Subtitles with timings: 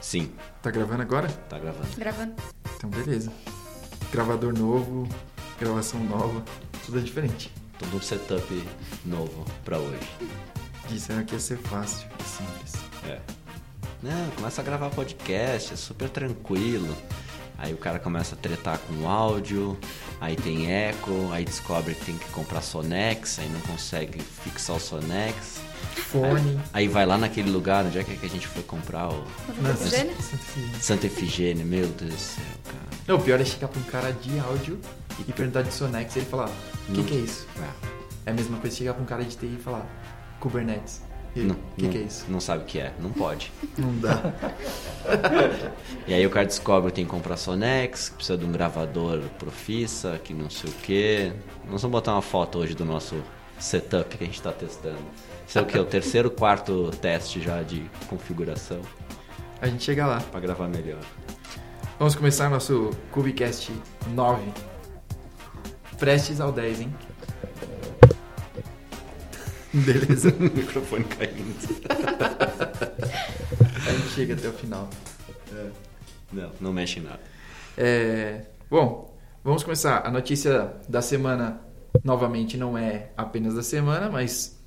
[0.00, 1.28] Sim, Tá gravando agora?
[1.48, 1.88] tá gravando.
[1.96, 2.34] Gravando.
[2.76, 3.32] Então, beleza.
[4.12, 5.08] Gravador novo,
[5.58, 6.44] gravação nova,
[6.84, 7.52] tudo é diferente.
[7.78, 8.68] Todo um setup
[9.04, 10.08] novo pra hoje.
[10.88, 12.74] Disseram que ia ser fácil e simples.
[13.04, 13.20] É.
[14.02, 16.96] Não, começa a gravar podcast, é super tranquilo.
[17.58, 19.78] Aí o cara começa a tretar com o áudio,
[20.20, 24.80] aí tem eco, aí descobre que tem que comprar Sonex, aí não consegue fixar o
[24.80, 25.60] Sonex.
[25.94, 26.60] Fone.
[26.72, 30.14] Aí vai lá naquele lugar, onde é que a gente foi comprar o Santa Efigênia?
[30.20, 30.80] Santa Efigênia.
[30.80, 32.78] Santa Efigênia, meu Deus do céu, cara.
[33.08, 34.78] Não, o pior é chegar pra um cara de áudio
[35.18, 36.50] e perguntar de Sonex e ele falar:
[36.88, 37.46] O que, que é isso?
[37.58, 37.72] Ah,
[38.26, 39.86] É a mesma coisa chegar pra um cara de TI e falar:
[40.40, 41.00] Kubernetes.
[41.42, 42.24] O que, não- que é isso?
[42.28, 43.52] Não sabe o que é, não pode.
[43.76, 44.32] Não dá.
[46.06, 49.20] E aí o cara descobre que tem que comprar Sonex, que precisa de um gravador
[49.38, 51.32] Profissa, que não sei o que.
[51.70, 53.16] Nós vamos botar uma foto hoje do nosso
[53.58, 54.98] setup que a gente está testando.
[55.46, 55.78] Isso é o que?
[55.78, 58.80] O terceiro, quarto teste já de configuração
[59.60, 60.20] A gente chega lá.
[60.20, 61.00] para gravar melhor.
[61.98, 63.72] Vamos começar nosso Cubicast
[64.14, 64.42] 9.
[65.98, 66.94] Prestes ao 10, hein?
[69.84, 70.34] Beleza.
[70.38, 71.54] o microfone caindo.
[73.86, 74.88] A gente chega até o final.
[76.32, 77.20] Não, não mexe em nada.
[77.76, 80.06] É, bom, vamos começar.
[80.06, 81.60] A notícia da semana,
[82.02, 84.58] novamente, não é apenas da semana, mas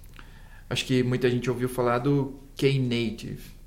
[0.69, 3.57] acho que muita gente ouviu falar do Knative.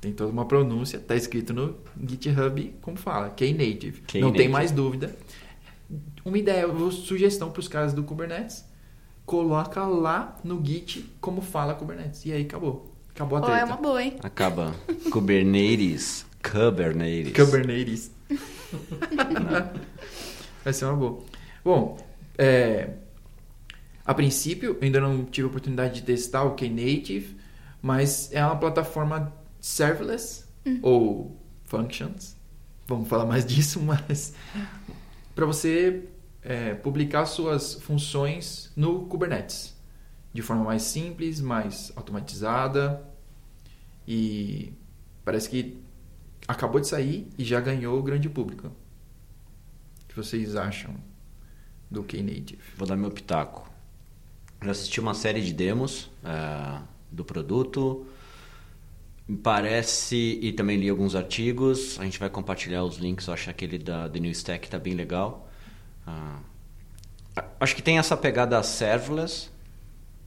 [0.00, 4.02] Tem toda uma pronúncia, tá escrito no GitHub como fala, Knative.
[4.14, 4.48] Não tem Knative.
[4.48, 5.14] mais dúvida.
[6.24, 8.64] Uma ideia, uma sugestão para os caras do Kubernetes.
[9.26, 12.24] Coloca lá no Git como fala Kubernetes.
[12.26, 12.92] E aí acabou.
[13.14, 13.60] Acabou a Ó, treta.
[13.60, 14.16] é uma boa, hein?
[14.22, 14.74] Acaba.
[15.10, 16.26] Kubernetes.
[16.42, 17.32] Kubernetes.
[17.32, 18.10] Kubernetes.
[20.64, 21.22] Vai ser uma boa.
[21.64, 21.96] Bom,
[22.36, 22.90] é,
[24.04, 27.36] a princípio, eu ainda não tive a oportunidade de testar o Knative,
[27.80, 30.44] mas é uma plataforma serverless
[30.82, 32.36] ou functions.
[32.86, 34.34] Vamos falar mais disso, mas
[35.34, 36.02] para você
[36.44, 39.74] é, publicar suas funções no Kubernetes
[40.34, 43.02] de forma mais simples, mais automatizada
[44.06, 44.72] e
[45.24, 45.78] parece que
[46.46, 48.66] acabou de sair e já ganhou o grande público.
[48.66, 50.94] O que vocês acham
[51.88, 52.60] do Knative?
[52.76, 53.70] Vou dar meu pitaco.
[54.60, 58.04] Já assisti uma série de demos ah, do produto.
[59.26, 61.98] Me parece, e também li alguns artigos.
[61.98, 63.26] A gente vai compartilhar os links.
[63.26, 65.43] Eu acho que aquele da The New Stack tá bem legal.
[66.06, 66.40] Ah,
[67.60, 69.50] acho que tem essa pegada serverless,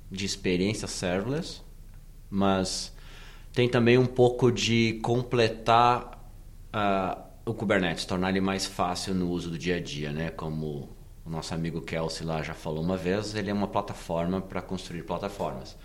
[0.10, 1.62] de experiência serverless,
[2.30, 2.94] mas
[3.54, 6.32] tem também um pouco de completar
[6.72, 10.30] ah, o Kubernetes, tornar ele mais fácil no uso do dia a dia, né?
[10.30, 10.90] Como
[11.26, 15.04] o nosso amigo Kelsey lá já falou uma vez, ele é uma plataforma para construir
[15.04, 15.78] plataformas.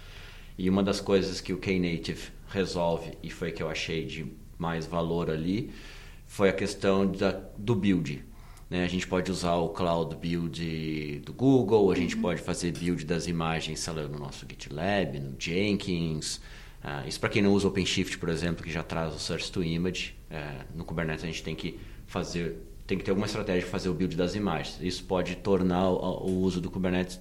[0.59, 4.27] E uma das coisas que o Knative resolve, e foi que eu achei de
[4.59, 5.73] mais valor ali,
[6.27, 8.25] foi a questão da, do build.
[8.73, 8.85] Né?
[8.85, 13.27] A gente pode usar o Cloud Build do Google, a gente pode fazer build das
[13.27, 16.41] imagens, no nosso GitLab, no Jenkins.
[16.83, 19.63] Ah, isso para quem não usa OpenShift, por exemplo, que já traz o Source to
[19.63, 20.15] Image.
[20.31, 22.57] eh, no Kubernetes a gente tem que fazer,
[22.87, 24.79] tem que ter alguma estratégia de fazer o build das imagens.
[24.81, 27.21] Isso pode tornar o, o uso do Kubernetes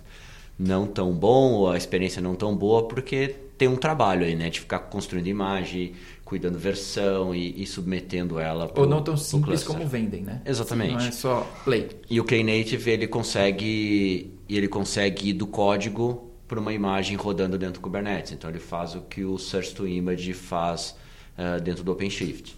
[0.64, 4.50] não tão bom ou a experiência não tão boa porque tem um trabalho aí, né,
[4.50, 5.94] de ficar construindo imagem,
[6.26, 10.42] cuidando versão e, e submetendo ela pro- Ou não tão simples como vendem, né?
[10.46, 10.94] Exatamente.
[10.94, 11.90] Não é só play.
[12.10, 17.76] E o Knative ele consegue ele consegue ir do código para uma imagem rodando dentro
[17.76, 18.32] do Kubernetes.
[18.34, 20.96] Então ele faz o que o Search to Image faz
[21.38, 22.56] eh, dentro do OpenShift.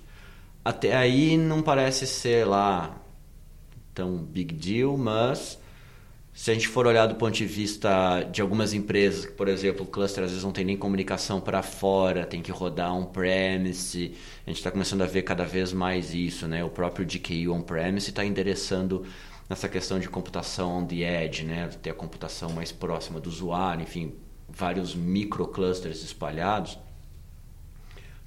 [0.66, 2.98] Até aí não parece ser lá
[3.94, 5.60] tão big deal, mas
[6.34, 9.88] se a gente for olhar do ponto de vista de algumas empresas, por exemplo, o
[9.88, 14.58] cluster às vezes não tem nem comunicação para fora, tem que rodar on-premise, a gente
[14.58, 16.64] está começando a ver cada vez mais isso, né?
[16.64, 19.06] O próprio DKI on-premise está endereçando
[19.48, 21.70] nessa questão de computação on the edge, né?
[21.82, 24.14] Ter a computação mais próxima do usuário, enfim,
[24.50, 26.80] vários microclusters espalhados.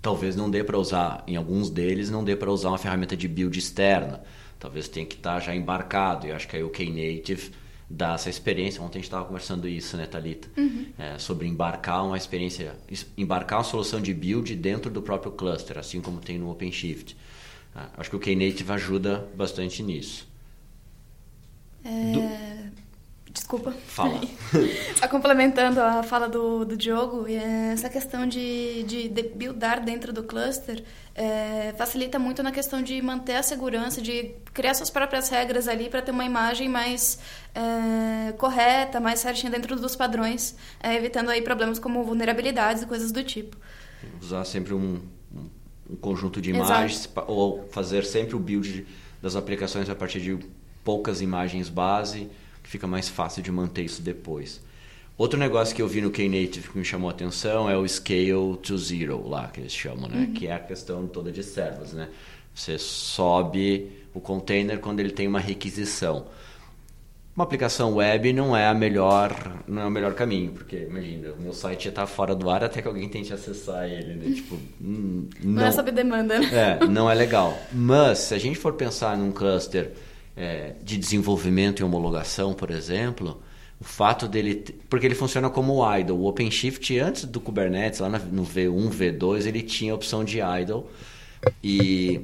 [0.01, 3.27] Talvez não dê para usar, em alguns deles, não dê para usar uma ferramenta de
[3.27, 4.23] build externa.
[4.61, 6.29] Talvez tenha que estar já embarcado.
[6.29, 7.51] E acho que aí o Knative
[7.89, 8.83] dá essa experiência.
[8.83, 10.49] Ontem a gente estava conversando isso, né, Thalita?
[10.99, 12.77] É, sobre embarcar uma experiência,
[13.17, 17.17] embarcar uma solução de build dentro do próprio cluster, assim como tem no OpenShift.
[17.75, 20.27] Ah, acho que o Knative ajuda bastante nisso.
[21.85, 22.71] É,
[23.37, 23.71] Desculpa.
[23.87, 24.19] Fala.
[24.97, 30.11] Só complementando a fala do, do Diogo, é, essa questão de, de, de buildar dentro
[30.11, 30.83] do cluster
[31.15, 35.91] é, facilita muito na questão de manter a segurança, de criar suas próprias regras ali
[35.91, 37.19] para ter uma imagem mais
[37.55, 43.13] é, correta, mais certinha dentro dos padrões, é, evitando aí problemas como vulnerabilidades e coisas
[43.13, 43.55] do tipo.
[44.23, 45.51] Usar sempre um, um
[45.89, 47.31] um conjunto de imagens Exato.
[47.31, 48.85] ou fazer sempre o build
[49.23, 50.37] das aplicações a partir de
[50.85, 52.29] poucas imagens base,
[52.67, 54.61] que fica mais fácil de manter isso depois.
[55.17, 58.57] Outro negócio que eu vi no Knative que me chamou a atenção é o Scale
[58.61, 60.27] to Zero, lá que eles chamam, né?
[60.27, 60.33] Uhum.
[60.35, 62.09] Que é a questão toda de servos, né?
[62.53, 66.27] Você sobe o container quando ele tem uma requisição.
[67.37, 71.41] Uma aplicação web não é a melhor, não é o melhor caminho, porque imagina, o
[71.41, 74.35] meu site já está fora do ar até que alguém tente acessar ele, né?
[74.35, 76.79] tipo, hum, não, não é sob demanda, né?
[76.81, 77.57] É, não é legal.
[77.73, 79.93] Mas se a gente for pensar num cluster
[80.37, 83.41] é, de desenvolvimento e homologação, por exemplo,
[83.81, 84.65] o fato dele.
[84.89, 86.17] Porque ele funciona como idle.
[86.17, 90.85] O OpenShift, antes do Kubernetes, lá no V1, V2, ele tinha a opção de idle.
[91.63, 92.21] E,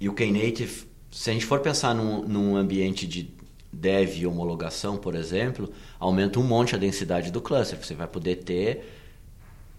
[0.00, 3.30] e o Knative, se a gente for pensar num, num ambiente de
[3.72, 7.78] dev e homologação, por exemplo, aumenta um monte a densidade do cluster.
[7.82, 8.97] Você vai poder ter,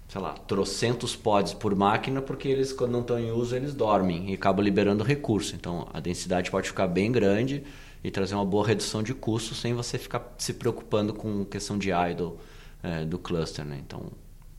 [0.10, 4.32] sei lá, trocentos pods por máquina, porque eles, quando não estão em uso, eles dormem
[4.32, 5.56] e acabam liberando recurso.
[5.56, 7.64] Então, a densidade pode ficar bem grande
[8.04, 11.92] e trazer uma boa redução de custos sem você ficar se preocupando com questão de
[11.92, 12.38] idle
[12.82, 13.80] é, do cluster, né?
[13.86, 14.08] Então,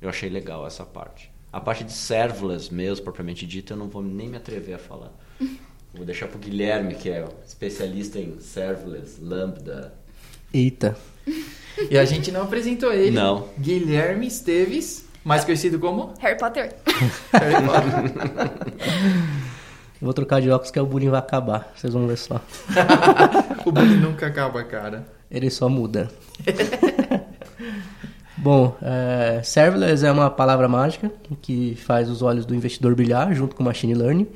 [0.00, 1.32] eu achei legal essa parte.
[1.52, 5.12] A parte de serverless mesmo, propriamente dita, eu não vou nem me atrever a falar.
[5.92, 9.92] Vou deixar para o Guilherme, que é especialista em serverless, lambda.
[10.54, 10.96] Eita.
[11.90, 13.10] E a gente não apresentou ele.
[13.10, 13.48] Não.
[13.58, 16.14] Guilherme Esteves, mais conhecido como?
[16.18, 16.74] Harry Potter.
[17.32, 18.12] Harry Potter.
[20.00, 21.70] Vou trocar de óculos que o bullying vai acabar.
[21.76, 22.40] Vocês vão ver só.
[23.66, 25.06] o bullying nunca acaba, cara.
[25.30, 26.10] Ele só muda.
[28.38, 31.12] Bom, é, serverless é uma palavra mágica
[31.42, 34.26] que faz os olhos do investidor brilhar junto com machine learning.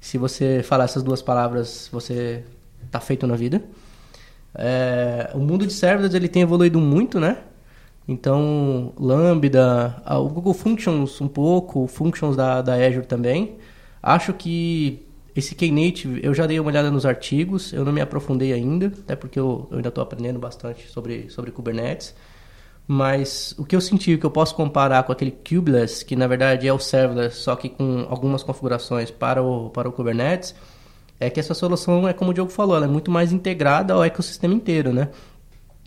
[0.00, 2.42] Se você falar essas duas palavras, você
[2.86, 3.62] está feito na vida.
[4.54, 7.36] É, o mundo de serverless ele tem evoluído muito, né?
[8.06, 13.56] Então, Lambda, o Google Functions um pouco, Functions da, da Azure também.
[14.02, 18.52] Acho que esse Knative, eu já dei uma olhada nos artigos, eu não me aprofundei
[18.52, 22.14] ainda, até porque eu, eu ainda estou aprendendo bastante sobre, sobre Kubernetes.
[22.86, 26.26] Mas o que eu senti, o que eu posso comparar com aquele Kubeless, que na
[26.26, 30.54] verdade é o serverless, só que com algumas configurações para o, para o Kubernetes,
[31.18, 34.02] é que essa solução é como o Diogo falou, ela é muito mais integrada ao
[34.04, 35.08] ecossistema inteiro, né?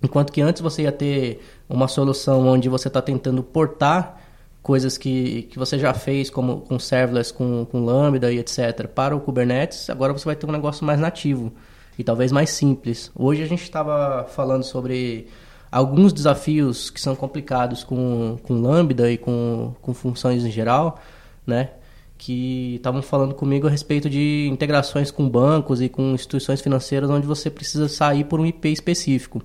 [0.02, 4.22] Enquanto que antes você ia ter uma solução onde você está tentando portar
[4.62, 9.16] coisas que, que você já fez, como com serverless, com, com Lambda e etc., para
[9.16, 11.54] o Kubernetes, agora você vai ter um negócio mais nativo
[12.00, 13.12] e talvez mais simples.
[13.16, 15.28] Hoje a gente estava falando sobre
[15.72, 21.00] alguns desafios que são complicados com, com Lambda e com, com funções em geral,
[21.46, 21.70] né?
[22.18, 27.28] que estavam falando comigo a respeito de integrações com bancos e com instituições financeiras onde
[27.28, 29.44] você precisa sair por um IP específico.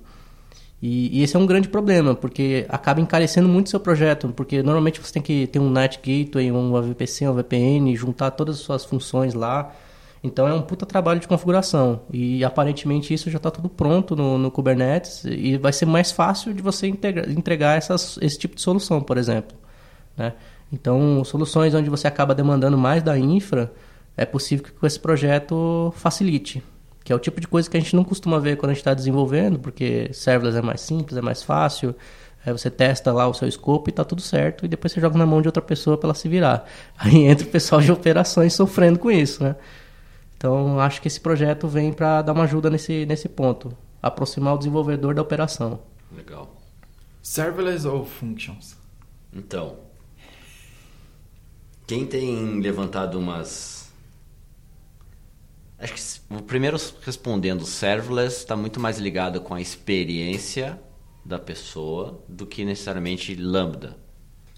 [0.81, 4.63] E, e, esse é um grande problema, porque acaba encarecendo muito o seu projeto, porque
[4.63, 8.61] normalmente você tem que ter um NAT Gateway, um VPC, um VPN, juntar todas as
[8.61, 9.71] suas funções lá.
[10.23, 12.01] Então é um puta trabalho de configuração.
[12.11, 16.53] E aparentemente isso já está tudo pronto no, no, Kubernetes e vai ser mais fácil
[16.53, 19.55] de você integra, entregar essas, esse tipo de solução, por exemplo.
[20.17, 20.33] Né?
[20.73, 23.71] Então, soluções onde você acaba demandando mais da infra,
[24.17, 26.63] é possível que esse projeto facilite
[27.03, 28.81] que é o tipo de coisa que a gente não costuma ver quando a gente
[28.81, 31.95] está desenvolvendo, porque serverless é mais simples, é mais fácil,
[32.45, 35.17] é, você testa lá o seu escopo e está tudo certo, e depois você joga
[35.17, 36.65] na mão de outra pessoa para ela se virar.
[36.97, 39.55] Aí entra o pessoal de operações sofrendo com isso, né?
[40.37, 44.57] Então, acho que esse projeto vem para dar uma ajuda nesse, nesse ponto, aproximar o
[44.57, 45.79] desenvolvedor da operação.
[46.11, 46.55] Legal.
[47.21, 48.75] Serverless ou functions?
[49.31, 49.77] Então,
[51.85, 53.80] quem tem levantado umas
[55.81, 60.79] Acho que o primeiro respondendo serverless está muito mais ligado com a experiência
[61.25, 63.97] da pessoa do que necessariamente Lambda.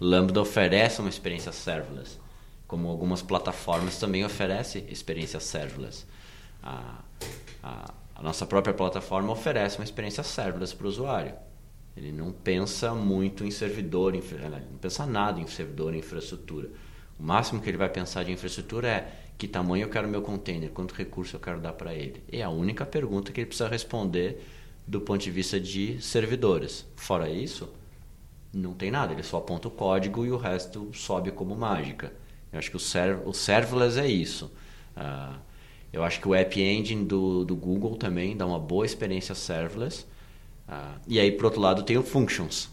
[0.02, 2.20] Lambda oferece uma experiência serverless,
[2.68, 6.06] como algumas plataformas também oferecem experiência serverless.
[6.62, 7.02] A,
[7.64, 11.34] a, a nossa própria plataforma oferece uma experiência serverless para o usuário.
[11.96, 16.70] Ele não pensa muito em servidor, não pensa nada em servidor, em infraestrutura.
[17.18, 20.70] O máximo que ele vai pensar de infraestrutura é que tamanho eu quero meu container,
[20.70, 22.24] quanto recurso eu quero dar para ele.
[22.32, 24.44] É a única pergunta que ele precisa responder
[24.86, 26.86] do ponto de vista de servidores.
[26.96, 27.70] Fora isso,
[28.54, 32.14] não tem nada, ele só aponta o código e o resto sobe como mágica.
[32.52, 34.52] Eu acho que o, serv o serverless é isso.
[34.96, 35.36] Uh,
[35.92, 40.06] eu acho que o App Engine do, do Google também dá uma boa experiência serverless.
[40.68, 42.70] Uh, e aí, por outro lado, tem o Functions,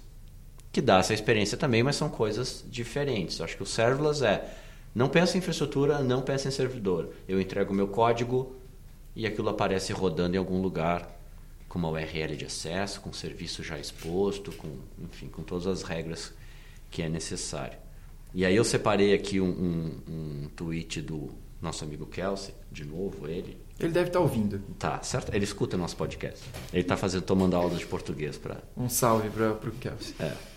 [0.70, 3.38] que dá essa experiência também, mas são coisas diferentes.
[3.38, 4.44] Eu acho que o serverless é
[4.94, 7.10] não pensa em infraestrutura, não pensa em servidor.
[7.28, 8.56] Eu entrego o meu código
[9.14, 11.20] e aquilo aparece rodando em algum lugar
[11.68, 14.68] com uma URL de acesso, com serviço já exposto, com,
[14.98, 16.32] enfim, com todas as regras
[16.90, 17.78] que é necessário.
[18.34, 21.30] e aí eu separei aqui um, um, um tweet do
[21.62, 23.56] nosso amigo Kelsey, de novo ele.
[23.78, 24.60] Ele deve estar tá ouvindo.
[24.78, 25.32] Tá, certo?
[25.34, 26.44] Ele escuta nosso podcast.
[26.72, 28.58] Ele está fazendo, tomando aula de português para.
[28.76, 30.14] Um salve para o Kelsey.
[30.18, 30.49] É.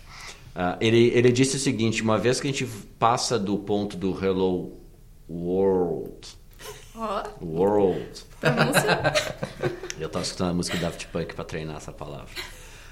[0.54, 2.66] Uh, ele, ele disse o seguinte: uma vez que a gente
[2.98, 4.72] passa do ponto do Hello
[5.28, 6.28] World.
[6.94, 7.44] Oh.
[7.44, 8.24] World.
[9.98, 12.30] Eu estava escutando a música do Daft Punk para treinar essa palavra.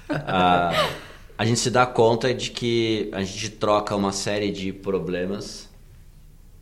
[0.09, 5.69] Uh, a gente se dá conta de que a gente troca uma série de problemas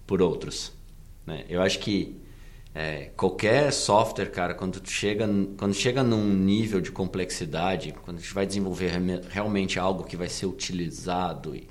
[0.05, 0.71] por outros.
[1.25, 1.45] Né?
[1.49, 2.20] Eu acho que
[2.73, 8.33] é, qualquer software, cara, quando chega, quando chega num nível de complexidade, quando a gente
[8.33, 8.91] vai desenvolver
[9.29, 11.67] realmente algo que vai ser utilizado e,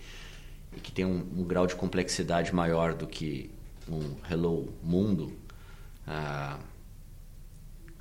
[0.76, 3.50] e que tem um, um, grau de complexidade maior do que
[3.88, 5.32] um Hello Mundo,
[6.06, 6.58] ah,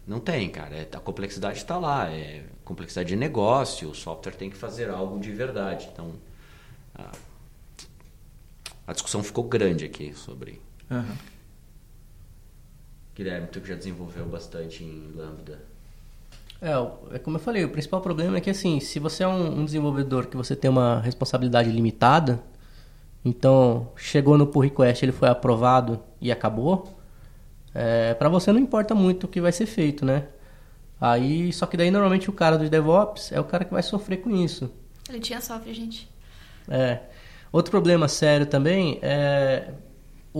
[0.06, 0.76] não tem, cara.
[0.76, 2.12] É, a complexidade está lá.
[2.12, 3.90] É complexidade de negócio.
[3.90, 5.88] O software tem que fazer algo de verdade.
[5.94, 6.14] Então,
[6.96, 7.12] ah,
[8.88, 10.60] a discussão ficou grande aqui sobre.
[10.90, 11.16] Uhum.
[13.20, 15.60] Guilherme, tu que já desenvolveu bastante em Lambda.
[16.62, 19.60] É, é como eu falei, o principal problema é que assim, se você é um,
[19.60, 22.42] um desenvolvedor que você tem uma responsabilidade limitada,
[23.26, 26.98] então chegou no pull request, ele foi aprovado e acabou,
[27.76, 30.28] é, para você não importa muito o que vai ser feito, né?
[31.00, 34.22] Aí, só que daí normalmente o cara do DevOps é o cara que vai sofrer
[34.22, 34.72] com isso.
[35.10, 36.10] Ele tinha sofre, gente.
[36.70, 37.00] É.
[37.52, 39.74] Outro problema sério também é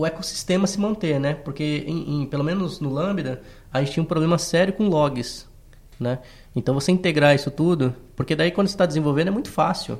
[0.00, 1.34] o ecossistema se manter, né?
[1.34, 3.42] Porque, em, em, pelo menos no Lambda,
[3.72, 5.46] a gente tinha um problema sério com logs,
[5.98, 6.20] né?
[6.56, 9.98] Então, você integrar isso tudo, porque daí quando você está desenvolvendo é muito fácil.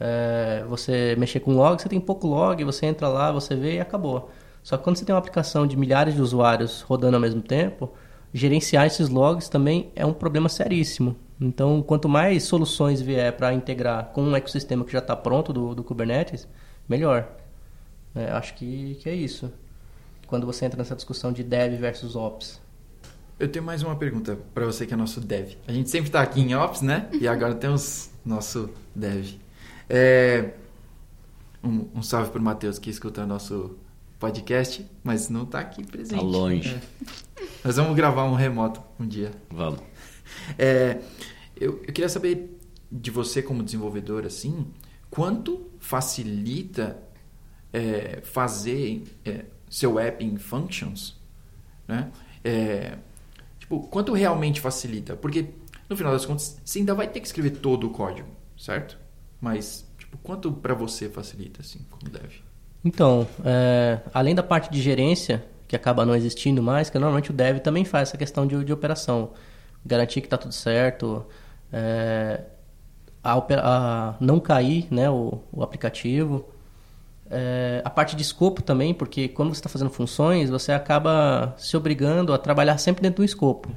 [0.00, 3.80] É, você mexer com log, você tem pouco log, você entra lá, você vê e
[3.80, 4.30] acabou.
[4.62, 7.90] Só que quando você tem uma aplicação de milhares de usuários rodando ao mesmo tempo,
[8.32, 11.16] gerenciar esses logs também é um problema seríssimo.
[11.40, 15.74] Então, quanto mais soluções vier para integrar com um ecossistema que já está pronto do,
[15.74, 16.48] do Kubernetes,
[16.88, 17.37] melhor.
[18.18, 19.52] É, acho que, que é isso.
[20.26, 22.60] Quando você entra nessa discussão de dev versus ops.
[23.38, 25.52] Eu tenho mais uma pergunta para você que é nosso dev.
[25.68, 27.08] A gente sempre está aqui em ops, né?
[27.12, 29.36] E agora temos nosso dev.
[29.88, 30.50] É...
[31.62, 33.78] Um, um salve para o Matheus que escuta nosso
[34.18, 36.18] podcast, mas não está aqui presente.
[36.18, 36.74] Tá longe.
[36.74, 37.44] É.
[37.64, 39.30] Nós vamos gravar um remoto um dia.
[39.50, 39.80] Vamos.
[40.58, 41.00] É,
[41.56, 42.58] eu, eu queria saber
[42.92, 44.66] de você como desenvolvedor, assim,
[45.10, 46.98] quanto facilita
[47.72, 51.16] é, fazer é, seu app em functions,
[51.86, 52.10] né?
[52.44, 52.96] É,
[53.58, 55.16] tipo, quanto realmente facilita?
[55.16, 55.46] Porque
[55.88, 58.98] no final das contas, você ainda vai ter que escrever todo o código, certo?
[59.40, 62.40] Mas tipo, quanto para você facilita assim, como deve?
[62.84, 67.34] Então, é, além da parte de gerência que acaba não existindo mais, que normalmente o
[67.34, 69.32] dev também faz essa questão de, de operação,
[69.84, 71.26] garantir que está tudo certo,
[71.70, 72.42] é,
[73.22, 76.48] a, a, não cair, né, o, o aplicativo
[77.30, 81.76] é, a parte de escopo também, porque quando você está fazendo funções, você acaba se
[81.76, 83.70] obrigando a trabalhar sempre dentro do escopo,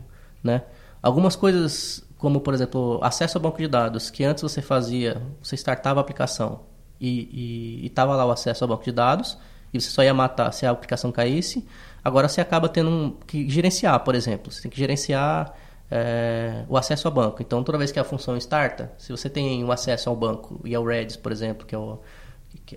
[0.43, 0.63] né?
[1.01, 5.55] Algumas coisas, como por exemplo, acesso ao banco de dados, que antes você fazia, você
[5.55, 6.61] startava a aplicação
[6.99, 9.37] e estava lá o acesso ao banco de dados,
[9.73, 11.65] e você só ia matar se a aplicação caísse.
[12.03, 14.51] Agora você acaba tendo que gerenciar, por exemplo.
[14.51, 15.53] Você tem que gerenciar
[15.89, 17.41] é, o acesso ao banco.
[17.41, 20.75] Então, toda vez que a função starta, se você tem um acesso ao banco e
[20.75, 21.99] ao Redis, por exemplo, que é o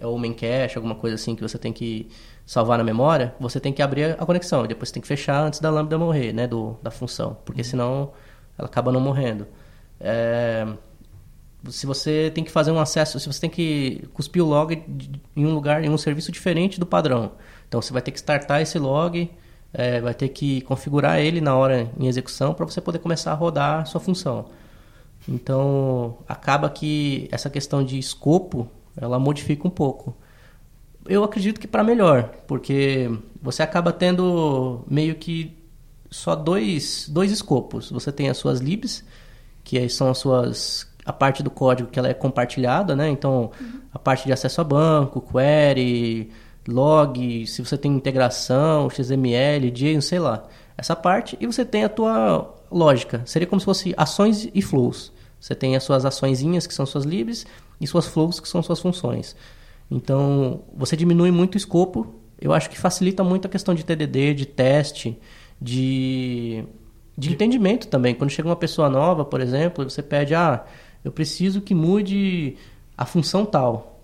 [0.03, 2.09] ou main cache, alguma coisa assim que você tem que
[2.47, 5.61] salvar na memória, você tem que abrir a conexão depois você tem que fechar antes
[5.61, 7.67] da lambda morrer, né, do, da função, porque uhum.
[7.67, 8.13] senão
[8.59, 9.47] ela acaba não morrendo.
[10.01, 10.67] É,
[11.69, 14.83] se você tem que fazer um acesso, se você tem que cuspir o log
[15.35, 17.33] em um lugar, em um serviço diferente do padrão,
[17.69, 19.31] então você vai ter que startar esse log,
[19.73, 23.35] é, vai ter que configurar ele na hora em execução para você poder começar a
[23.35, 24.47] rodar a sua função.
[25.29, 30.17] Então acaba que essa questão de escopo ela modifica um pouco.
[31.07, 33.11] Eu acredito que para melhor, porque
[33.43, 35.57] você acaba tendo meio que
[36.11, 37.91] só dois, dois escopos.
[37.91, 39.05] Você tem as suas libs,
[39.63, 43.11] que são as suas a parte do código que ela é compartilhada, né?
[43.11, 43.81] Então, uhum.
[43.93, 46.31] a parte de acesso a banco, query,
[46.67, 50.45] log, se você tem integração, XML, JSON, sei lá.
[50.77, 53.23] Essa parte e você tem a tua lógica.
[53.27, 55.13] Seria como se fosse ações e flows.
[55.39, 57.47] Você tem as suas açõezinhas, que são suas libs,
[57.81, 59.37] e suas flows, que são suas funções.
[59.91, 62.15] Então, você diminui muito o escopo.
[62.41, 65.19] Eu acho que facilita muito a questão de TDD, de teste,
[65.61, 66.65] de,
[67.17, 68.15] de entendimento também.
[68.15, 70.65] Quando chega uma pessoa nova, por exemplo, você pede, ah,
[71.05, 72.57] eu preciso que mude
[72.97, 74.01] a função tal.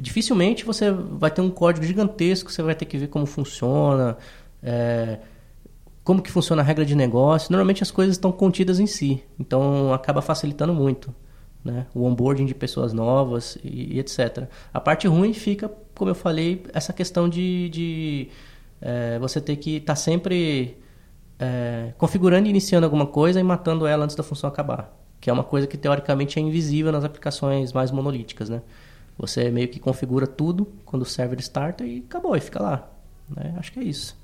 [0.00, 4.16] Dificilmente você vai ter um código gigantesco, você vai ter que ver como funciona,
[4.62, 5.18] é,
[6.02, 7.52] como que funciona a regra de negócio.
[7.52, 11.14] Normalmente as coisas estão contidas em si, então acaba facilitando muito
[11.64, 11.86] né?
[11.94, 14.48] O onboarding de pessoas novas e, e etc.
[14.72, 18.28] A parte ruim fica, como eu falei, essa questão de, de
[18.80, 20.76] é, você ter que estar tá sempre
[21.38, 24.96] é, configurando e iniciando alguma coisa e matando ela antes da função acabar.
[25.20, 28.60] Que é uma coisa que teoricamente é invisível nas aplicações mais monolíticas, né?
[29.16, 32.90] Você meio que configura tudo quando o server starta e acabou, e fica lá.
[33.28, 33.54] Né?
[33.56, 34.18] Acho que é isso.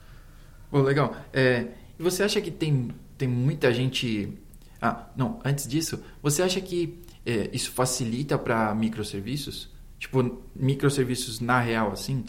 [0.73, 1.14] Bom, legal.
[1.33, 1.68] É,
[1.99, 4.33] você acha que tem, tem muita gente...
[4.80, 9.70] Ah, não, antes disso, você acha que é, isso facilita para microserviços?
[9.99, 12.25] Tipo, microserviços na real, assim,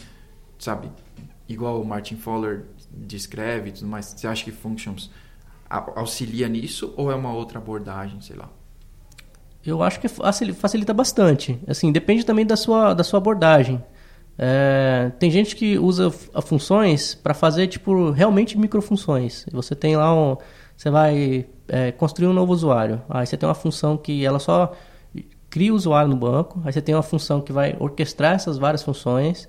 [0.58, 0.90] sabe?
[1.48, 4.06] Igual o Martin Fowler descreve e tudo mais.
[4.06, 5.10] Você acha que Functions
[5.96, 8.50] auxilia nisso ou é uma outra abordagem, sei lá?
[9.64, 11.58] Eu acho que facilita bastante.
[11.66, 13.82] Assim, depende também da sua, da sua abordagem.
[14.36, 19.46] É, tem gente que usa funções para fazer tipo realmente microfunções.
[19.52, 20.36] Você tem lá um,
[20.76, 23.02] você vai é, construir um novo usuário.
[23.08, 24.74] Aí você tem uma função que ela só
[25.50, 28.82] cria o usuário no banco, aí você tem uma função que vai orquestrar essas várias
[28.82, 29.48] funções,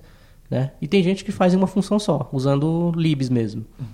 [0.49, 0.71] né?
[0.81, 3.63] E tem gente que faz uma função só, usando libs mesmo.
[3.79, 3.85] Uhum.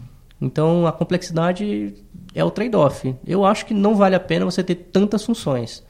[0.42, 1.94] Então a complexidade
[2.34, 3.14] é o trade-off.
[3.26, 5.84] Eu acho que não vale a pena você ter tantas funções.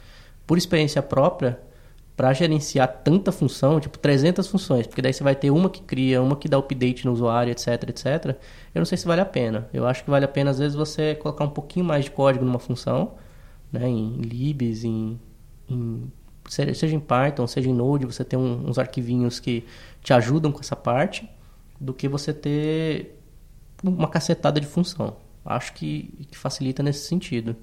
[0.46, 1.60] Por experiência própria,
[2.16, 6.20] para gerenciar tanta função, tipo 300 funções, porque daí você vai ter uma que cria,
[6.20, 8.36] uma que dá update no usuário, etc, etc.
[8.74, 9.70] Eu não sei se vale a pena.
[9.72, 12.44] Eu acho que vale a pena às vezes você colocar um pouquinho mais de código
[12.44, 13.12] numa função,
[13.72, 15.20] né, em libs, em
[15.70, 16.12] em,
[16.48, 19.66] seja em Python, seja em Node, você tem um, uns arquivinhos que
[20.02, 21.30] te ajudam com essa parte,
[21.80, 23.20] do que você ter
[23.84, 25.18] uma cacetada de função.
[25.46, 27.56] Acho que, que facilita nesse sentido,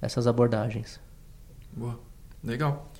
[0.00, 1.00] essas abordagens.
[1.72, 1.98] Boa,
[2.42, 2.90] legal.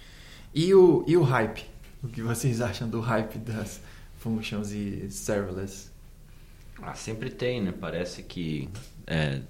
[0.54, 1.64] E o, e o hype?
[2.02, 3.80] O que vocês acham do hype das
[4.18, 5.90] functions e serverless?
[6.80, 7.72] Ah, sempre tem, né?
[7.72, 8.68] Parece que
[9.06, 9.40] é,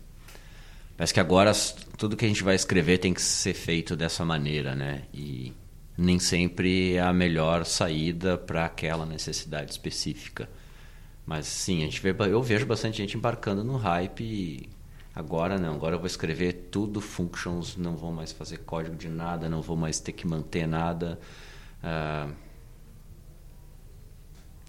[0.97, 1.53] Parece que agora
[1.99, 5.03] tudo que a gente vai escrever tem que ser feito dessa maneira, né?
[5.13, 5.53] E
[5.99, 10.49] nem sempre é a melhor saída para aquela necessidade específica.
[11.26, 14.69] Mas sim, a gente vê, eu vejo bastante gente embarcando no hype e
[15.15, 19.49] agora não, agora eu vou escrever tudo functions, não vou mais fazer código de nada,
[19.49, 21.19] não vou mais ter que manter nada.
[21.83, 22.33] Uh,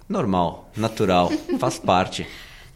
[0.07, 2.25] normal, natural, faz parte.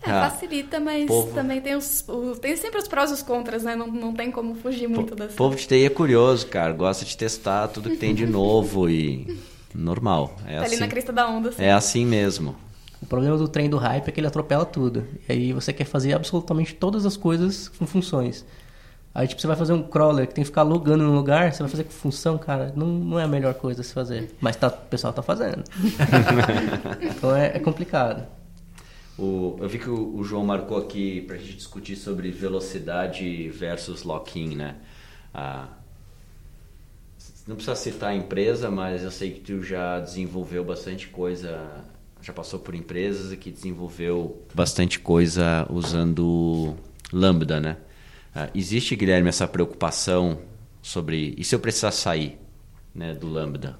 [0.02, 1.34] É, ah, facilita, mas povo...
[1.34, 2.06] também tem, os,
[2.42, 3.76] tem sempre os prós e os contras, né?
[3.76, 5.34] Não, não tem como fugir muito dessa.
[5.34, 6.72] O povo de TI é curioso, cara.
[6.72, 9.38] Gosta de testar tudo que tem de novo e
[9.76, 10.36] normal.
[10.48, 10.76] É tá assim.
[10.76, 11.50] ali na crista da onda.
[11.50, 11.64] Assim.
[11.64, 12.56] É assim mesmo.
[13.02, 15.06] O problema do trem do hype é que ele atropela tudo.
[15.28, 18.46] E aí você quer fazer absolutamente todas as coisas com funções.
[19.14, 21.64] Aí, tipo, você vai fazer um crawler que tem que ficar logando no lugar, você
[21.64, 24.34] vai fazer com função, cara, não, não é a melhor coisa a se fazer.
[24.40, 25.64] Mas tá, o pessoal tá fazendo.
[27.02, 28.26] então é, é complicado.
[29.20, 33.50] O, eu vi que o, o João marcou aqui para a gente discutir sobre velocidade
[33.50, 34.76] versus lock-in, né?
[35.34, 35.68] Ah,
[37.46, 41.84] não precisa citar a empresa, mas eu sei que tu já desenvolveu bastante coisa,
[42.22, 46.78] já passou por empresas que desenvolveu bastante coisa usando
[47.12, 47.78] Lambda, né?
[48.34, 50.40] Ah, existe, Guilherme, essa preocupação
[50.82, 52.38] sobre e se eu precisar sair
[52.96, 53.78] né, do Lambda?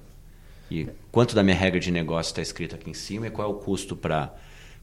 [0.70, 3.50] E quanto da minha regra de negócio está escrito aqui em cima e qual é
[3.50, 4.34] o custo para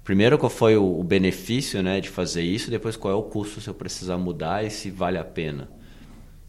[0.08, 3.70] primeiro qual foi o, benefício né, de fazer isso, depois qual é o custo se
[3.70, 5.68] eu precisar mudar e se vale a pena.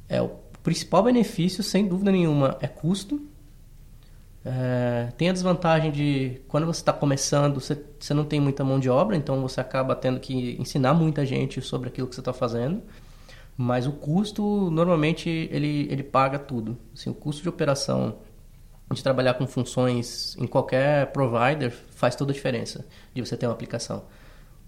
[0.09, 0.31] É, o
[0.63, 3.21] principal benefício, sem dúvida nenhuma, é custo.
[4.45, 8.79] É, tem a desvantagem de quando você está começando, você, você não tem muita mão
[8.79, 12.33] de obra, então você acaba tendo que ensinar muita gente sobre aquilo que você está
[12.33, 12.81] fazendo.
[13.57, 16.79] Mas o custo, normalmente, ele, ele paga tudo.
[16.95, 18.19] Assim, o custo de operação
[18.93, 23.53] de trabalhar com funções em qualquer provider faz toda a diferença de você ter uma
[23.53, 24.05] aplicação.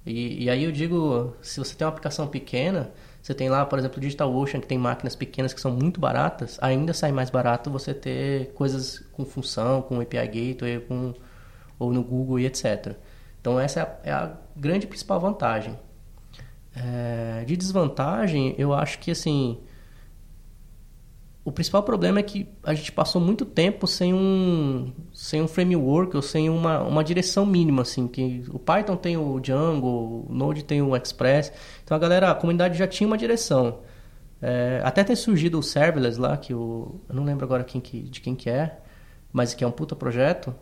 [0.04, 2.90] E, e, aí eu digo, se você tem uma aplicação pequena,
[3.22, 6.58] você tem lá, por exemplo, o DigitalOcean, que tem máquinas pequenas que são muito baratas,
[6.60, 11.14] ainda sai mais barato você ter coisas com função, com API Gateway, com,
[11.78, 12.96] ou no Google e etc.
[13.40, 15.78] Então essa é a, é a grande principal vantagem.
[16.74, 19.58] É, de desvantagem, eu acho que assim
[21.42, 26.14] o principal problema é que a gente passou muito tempo sem um, sem um framework
[26.14, 30.62] ou sem uma, uma direção mínima, assim, que o Python tem o Django, o Node
[30.62, 31.50] tem o Express,
[31.82, 33.78] então a galera, a comunidade já tinha uma direção.
[34.42, 38.02] É, até ter surgido o Serverless lá, que o, eu não lembro agora quem que,
[38.02, 38.78] de quem que é,
[39.32, 40.54] mas que é um puta projeto,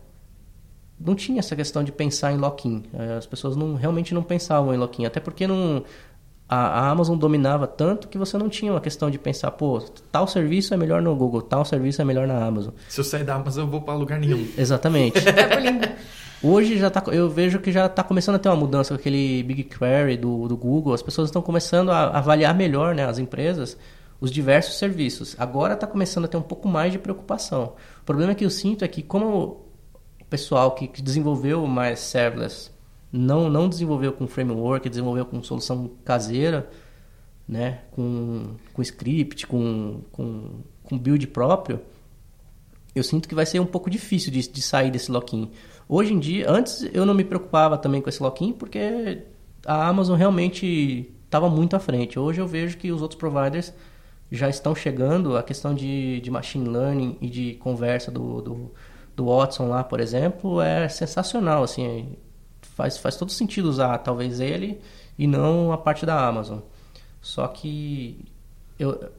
[0.99, 2.83] não tinha essa questão de pensar em lock-in.
[2.93, 5.83] É, as pessoas não, realmente não pensavam em lock-in, até porque não,
[6.49, 9.79] a, Amazon dominava tanto que você não tinha uma questão de pensar, pô,
[10.11, 12.73] tal serviço é melhor no Google, tal serviço é melhor na Amazon.
[12.87, 14.47] Se eu sair da Amazon, eu vou para lugar nenhum.
[14.57, 15.19] Exatamente.
[15.19, 15.95] É
[16.41, 19.43] Hoje já tá, eu vejo que já está começando a ter uma mudança com aquele
[19.43, 20.93] BigQuery do, do Google.
[20.93, 23.77] As pessoas estão começando a avaliar melhor, né, as empresas,
[24.21, 25.35] os diversos serviços.
[25.37, 27.73] Agora está começando a ter um pouco mais de preocupação.
[28.01, 29.67] O problema que eu sinto é que como
[30.21, 32.71] o pessoal que, que desenvolveu mais serverless
[33.11, 36.69] não, não desenvolveu com framework, desenvolveu com solução caseira,
[37.47, 41.81] né, com, com script, com, com, com build próprio,
[42.95, 45.51] eu sinto que vai ser um pouco difícil de, de sair desse lock-in.
[45.87, 49.23] Hoje em dia, antes eu não me preocupava também com esse lock-in, porque
[49.65, 52.19] a Amazon realmente estava muito à frente.
[52.19, 53.73] Hoje eu vejo que os outros providers
[54.31, 55.37] já estão chegando.
[55.37, 58.71] A questão de, de machine learning e de conversa do, do,
[59.15, 61.63] do Watson lá, por exemplo, é sensacional.
[61.63, 62.15] Assim,
[62.79, 64.79] faz, faz todo sentido usar talvez ele
[65.17, 66.59] e não a parte da Amazon.
[67.21, 68.23] Só que
[68.79, 69.11] eu,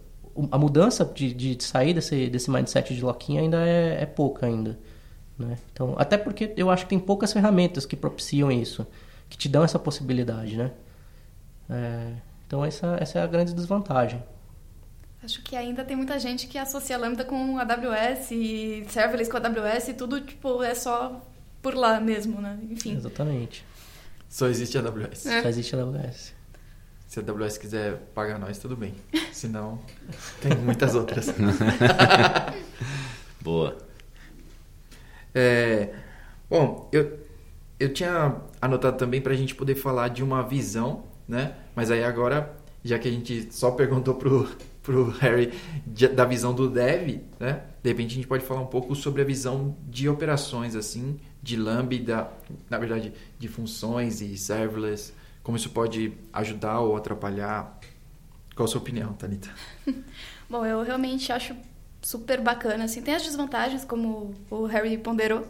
[0.50, 4.78] a mudança de, de sair desse, desse mindset de lock-in ainda é, é pouca ainda.
[5.38, 5.58] Né?
[5.72, 8.86] Então, até porque eu acho que tem poucas ferramentas que propiciam isso,
[9.28, 10.70] que te dão essa possibilidade, né?
[11.68, 12.12] É,
[12.46, 14.22] então essa, essa é a grande desvantagem.
[15.22, 19.88] Acho que ainda tem muita gente que associa Lambda com AWS e serverless com AWS
[19.88, 21.20] e tudo tipo é só
[21.62, 22.58] por lá mesmo, né?
[22.70, 22.96] Enfim.
[22.96, 23.64] Exatamente.
[24.28, 25.26] Só existe a AWS.
[25.26, 25.42] É.
[25.42, 26.34] Só existe a AWS.
[27.08, 28.94] Se a AWS quiser pagar nós, tudo bem.
[29.32, 29.80] Senão,
[30.40, 31.26] tem muitas outras.
[33.42, 33.76] Boa.
[35.34, 35.94] É,
[36.48, 37.18] bom, eu,
[37.78, 41.54] eu tinha anotado também para a gente poder falar de uma visão, né?
[41.74, 44.48] Mas aí agora, já que a gente só perguntou pro,
[44.82, 45.52] pro Harry
[45.86, 47.62] de, da visão do dev, né?
[47.82, 51.56] De repente a gente pode falar um pouco sobre a visão de operações, assim, de
[51.56, 52.28] Lambda,
[52.68, 55.12] na verdade, de funções e serverless,
[55.42, 57.78] como isso pode ajudar ou atrapalhar.
[58.54, 59.48] Qual a sua opinião, Thalita?
[60.48, 61.56] Bom, eu realmente acho
[62.02, 62.84] super bacana.
[62.84, 65.46] Assim, tem as desvantagens, como o Harry ponderou,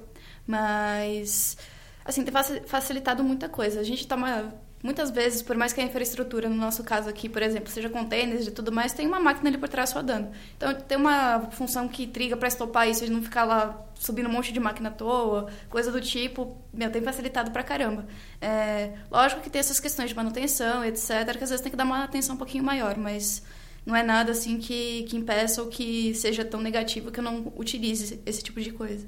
[0.46, 1.56] mas
[2.04, 2.32] assim, tem
[2.66, 3.80] facilitado muita coisa.
[3.80, 7.42] A gente toma muitas vezes, por mais que a infraestrutura, no nosso caso aqui, por
[7.42, 10.30] exemplo, seja containers e tudo mais, tem uma máquina ali por trás rodando.
[10.56, 14.32] Então, tem uma função que triga para estopar isso e não ficar lá subindo um
[14.32, 18.06] monte de máquina à toa, coisa do tipo, meu, tem facilitado pra caramba.
[18.40, 21.84] É, lógico que tem essas questões de manutenção, etc., que às vezes tem que dar
[21.84, 23.42] uma atenção um pouquinho maior, mas
[23.84, 27.52] não é nada assim que, que impeça ou que seja tão negativo que eu não
[27.56, 29.06] utilize esse tipo de coisa.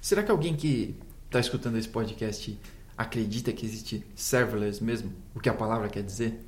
[0.00, 0.94] Será que alguém que
[1.26, 2.56] está escutando esse podcast
[2.98, 5.12] acredita que existe serverless mesmo?
[5.34, 6.44] O que a palavra quer dizer?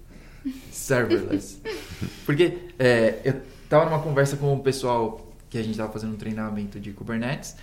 [0.73, 1.61] serverless.
[2.27, 6.17] Porque é, eu estava numa conversa com o pessoal que a gente estava fazendo um
[6.17, 7.57] treinamento de Kubernetes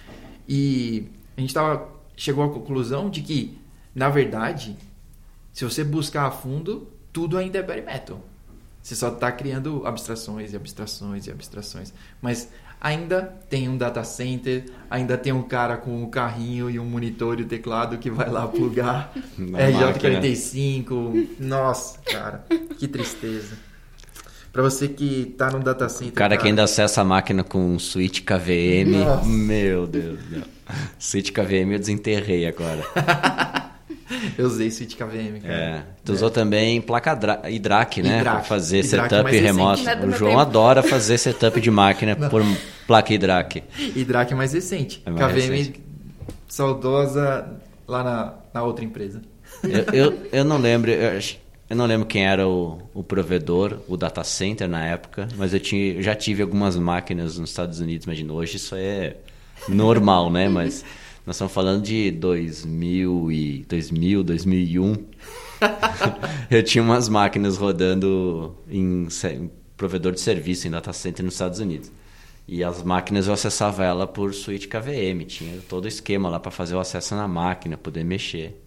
[0.48, 3.58] e a gente tava, chegou à conclusão de que,
[3.94, 4.78] na verdade,
[5.52, 8.22] se você buscar a fundo, tudo ainda é bare metal.
[8.82, 11.94] Você só está criando abstrações e abstrações e abstrações.
[12.22, 16.86] Mas ainda tem um data center, ainda tem um cara com um carrinho e um
[16.86, 19.12] monitor e o teclado que vai lá plugar.
[19.40, 21.28] RJ45.
[21.40, 22.46] Nossa, cara,
[22.78, 23.58] que tristeza.
[24.52, 26.10] Para você que tá no data center.
[26.10, 29.06] O cara, cara, que ainda acessa a máquina com switch KVM.
[29.06, 29.28] Nossa.
[29.28, 30.20] Meu Deus.
[30.30, 30.44] Meu.
[30.98, 32.84] Switch KVM eu desenterrei agora.
[34.38, 35.54] Eu usei Switch KVM, cara.
[35.54, 35.84] É.
[36.04, 36.16] Tu é.
[36.16, 38.24] usou também placa Dra IDRAC, né?
[38.24, 39.82] Para fazer Idrac setup remoto.
[39.82, 40.40] O João tempo.
[40.40, 42.30] adora fazer setup de máquina Não.
[42.30, 42.44] por
[42.86, 43.64] placa IDRAC.
[43.96, 45.02] IDRAC é mais recente.
[45.06, 45.84] É mais KVM recente.
[46.48, 47.48] saudosa
[47.88, 49.22] lá na, na outra empresa.
[49.64, 51.20] Eu, eu, eu não lembro, eu,
[51.70, 55.60] eu, não lembro quem era o, o provedor, o data center na época, mas eu,
[55.60, 59.16] tinha, eu já tive algumas máquinas nos Estados Unidos, imagina, hoje isso é
[59.68, 60.48] normal, né?
[60.50, 60.84] Mas
[61.28, 64.96] nós estamos falando de 2000, e, 2000 2001.
[66.50, 71.60] eu tinha umas máquinas rodando em, em provedor de serviço em data center nos Estados
[71.60, 71.92] Unidos.
[72.48, 76.50] E as máquinas eu acessava ela por switch KVM, tinha todo o esquema lá para
[76.50, 78.64] fazer o acesso na máquina, poder mexer.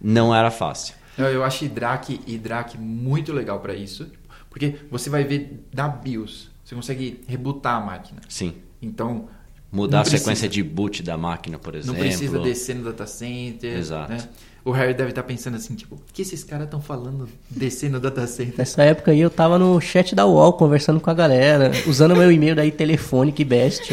[0.00, 0.94] Não era fácil.
[1.18, 4.10] Eu acho Idrac, Idrac muito legal para isso,
[4.48, 8.22] porque você vai ver da BIOS, você consegue rebootar a máquina.
[8.30, 8.54] Sim.
[8.80, 9.28] Então,
[9.76, 12.00] Mudar a sequência de boot da máquina, por exemplo.
[12.00, 13.76] Não precisa descer no data center.
[13.76, 14.10] Exato.
[14.10, 14.26] Né?
[14.64, 17.90] O Harry deve estar tá pensando assim, tipo, o que esses caras estão falando descer
[17.90, 18.54] no data center?
[18.56, 22.32] Nessa época aí eu tava no chat da UOL conversando com a galera, usando meu
[22.32, 23.92] e-mail daí telefônico e best.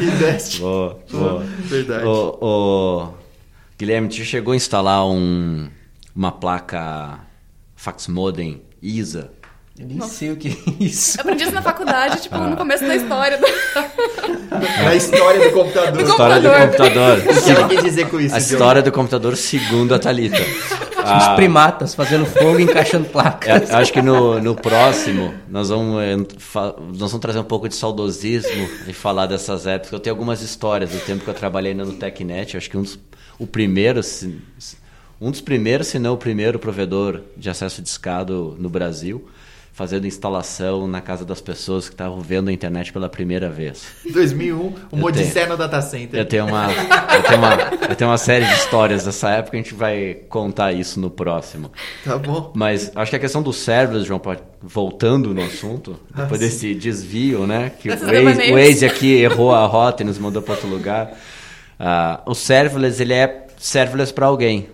[0.00, 0.60] e best.
[0.60, 1.42] Boa, boa.
[1.42, 2.04] Verdade.
[2.04, 3.08] O, o...
[3.78, 5.68] Guilherme, você chegou a instalar um,
[6.14, 7.20] uma placa
[7.74, 9.30] fax modem ISA
[9.78, 10.14] eu nem Nossa.
[10.14, 11.18] sei o que é isso.
[11.18, 12.48] Eu aprendi isso na faculdade, tipo, ah.
[12.48, 13.38] no começo da história.
[14.82, 15.92] Na história do computador.
[15.92, 17.16] Do história computador.
[17.16, 17.64] do computador.
[17.64, 18.34] O que quer dizer com isso?
[18.34, 20.38] A história do computador segundo a Thalita.
[20.96, 21.18] Ah.
[21.18, 23.70] Os primatas fazendo fogo e encaixando placas.
[23.70, 28.68] É, acho que no, no próximo nós vamos, nós vamos trazer um pouco de saudosismo
[28.86, 29.92] e falar dessas épocas.
[29.92, 32.56] Eu tenho algumas histórias do tempo que eu trabalhei no TechNet.
[32.56, 32.98] Acho que um dos,
[33.38, 34.00] o primeiro
[35.20, 39.26] um dos primeiros, se não o primeiro provedor de acesso discado no Brasil
[39.76, 43.84] fazendo instalação na casa das pessoas que estavam vendo a internet pela primeira vez.
[44.10, 46.18] 2001, o Odisseia no Data Center.
[46.18, 47.54] Eu tenho, uma, eu, tenho uma,
[47.90, 51.70] eu tenho uma série de histórias dessa época, a gente vai contar isso no próximo.
[52.02, 52.52] Tá bom.
[52.54, 54.18] Mas acho que a questão dos servers, João,
[54.62, 56.46] voltando no assunto, ah, depois sim.
[56.46, 57.70] desse desvio, né?
[57.78, 61.12] Que o Waze, o Waze, aqui errou a rota e nos mandou para outro lugar.
[61.78, 64.70] Uh, o serverless, ele é serverless para alguém.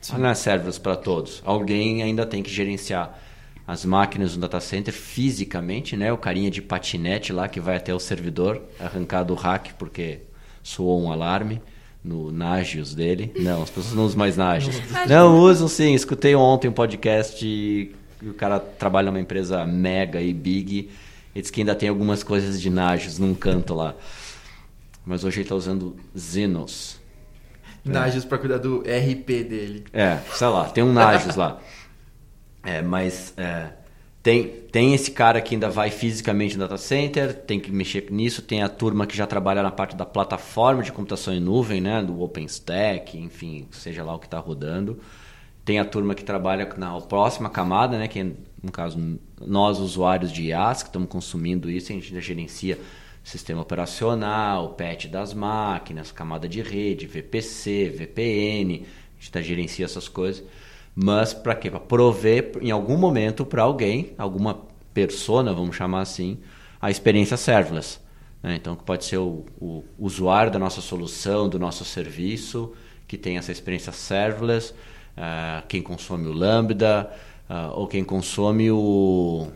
[0.00, 0.18] Sim.
[0.18, 1.40] Não é serverless para todos.
[1.46, 3.21] Alguém ainda tem que gerenciar
[3.66, 6.12] as máquinas no data center fisicamente, né?
[6.12, 10.20] O carinha de patinete lá que vai até o servidor arrancar do rack porque
[10.62, 11.60] soou um alarme
[12.04, 13.32] no Nagios dele.
[13.38, 14.76] Não, as pessoas não usam mais Nagios.
[15.08, 15.94] não, usam sim.
[15.94, 20.90] Escutei ontem um podcast e o cara trabalha numa empresa mega e big
[21.34, 23.94] e diz que ainda tem algumas coisas de Nagios num canto lá.
[25.04, 27.00] Mas hoje ele está usando Xenos.
[27.84, 29.84] Nagios para cuidar do RP dele.
[29.92, 31.60] É, sei lá, tem um Nagios lá.
[32.62, 33.72] É, mas é,
[34.22, 38.40] tem, tem esse cara que ainda vai fisicamente no data center, tem que mexer nisso,
[38.40, 42.02] tem a turma que já trabalha na parte da plataforma de computação em nuvem, né,
[42.02, 45.00] do OpenStack, enfim, seja lá o que está rodando.
[45.64, 48.26] Tem a turma que trabalha na próxima camada, né, que é,
[48.62, 52.78] no caso nós usuários de IaaS que estamos consumindo isso, a gente já gerencia
[53.24, 60.08] sistema operacional, patch das máquinas, camada de rede, VPC, VPN, a gente tá, gerencia essas
[60.08, 60.44] coisas.
[60.94, 61.70] Mas para quê?
[61.70, 64.60] Para prover em algum momento para alguém, alguma
[64.92, 66.38] persona, vamos chamar assim,
[66.80, 67.98] a experiência serverless.
[68.42, 68.56] Né?
[68.56, 72.72] Então, que pode ser o, o, usuário da nossa solução, do nosso serviço,
[73.06, 74.72] que tem essa experiência serverless,
[75.16, 77.10] uh, quem consome o Lambda,
[77.48, 79.48] uh, ou quem consome o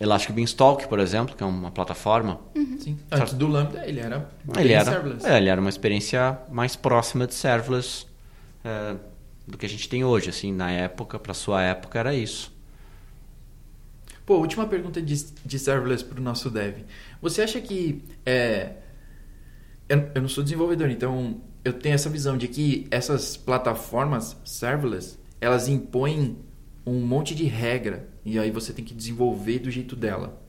[0.00, 2.40] Elastic Beanstalk, por exemplo, que é uma plataforma.
[2.56, 2.78] Uhum.
[2.78, 2.98] Sim.
[3.10, 4.28] Antes do Lambda, ele era
[4.58, 5.26] ele era, serverless.
[5.26, 8.06] É, ele era uma experiência mais próxima de serverless.
[8.64, 8.98] Uh,
[9.46, 12.52] do que a gente tem hoje, assim, na época, para sua época era isso.
[14.24, 16.78] Pô, última pergunta de, de serverless para o nosso dev.
[17.20, 18.76] Você acha que é,
[19.88, 25.18] eu, eu não sou desenvolvedor, então eu tenho essa visão de que essas plataformas serverless
[25.40, 26.38] elas impõem
[26.86, 30.40] um monte de regra e aí você tem que desenvolver do jeito dela.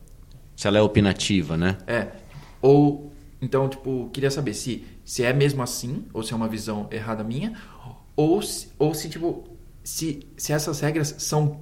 [0.56, 1.78] Se ela é opinativa, né?
[1.86, 2.12] É.
[2.62, 6.88] Ou então, tipo, queria saber se se é mesmo assim ou se é uma visão
[6.92, 7.54] errada minha
[8.16, 8.42] ou,
[8.80, 9.44] ou se, tipo,
[9.84, 11.62] se, se essas regras são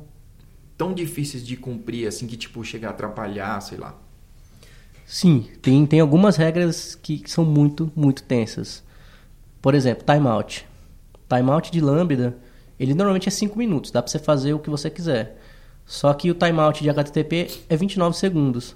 [0.77, 3.99] tão difíceis de cumprir, assim, que, tipo, chega a atrapalhar, sei lá.
[5.05, 8.83] Sim, tem, tem algumas regras que são muito, muito tensas.
[9.61, 10.65] Por exemplo, timeout.
[11.29, 12.37] Timeout de Lambda,
[12.79, 15.39] ele normalmente é 5 minutos, dá para você fazer o que você quiser.
[15.85, 18.75] Só que o timeout de HTTP é 29 segundos.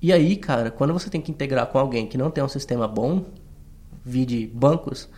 [0.00, 2.86] E aí, cara, quando você tem que integrar com alguém que não tem um sistema
[2.86, 3.24] bom,
[4.04, 5.08] vide bancos,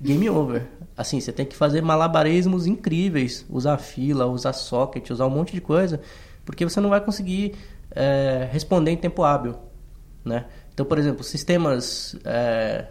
[0.00, 0.66] game over.
[0.96, 5.60] Assim, você tem que fazer malabarismos incríveis, usar fila, usar socket, usar um monte de
[5.60, 6.00] coisa,
[6.44, 7.54] porque você não vai conseguir
[7.90, 9.54] é, responder em tempo hábil,
[10.24, 10.46] né?
[10.72, 12.86] Então, por exemplo, sistemas é,